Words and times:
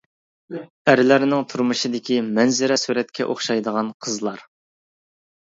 ئەرلەرنىڭ 0.93 1.43
تۇرمۇشىدىكى 1.51 2.17
مەنزىرە 2.39 2.79
سۈرەتكە 2.85 3.29
ئوخشايدىغان 3.35 3.93
قىزلار. 4.07 4.43